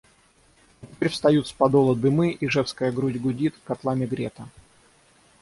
А 0.81 0.87
теперь 0.87 1.09
встают 1.09 1.47
с 1.47 1.51
Подола 1.51 1.95
дымы, 1.95 2.35
ижевская 2.39 2.91
грудь 2.91 3.21
гудит, 3.21 3.53
котлами 3.65 4.07
грета. 4.07 4.47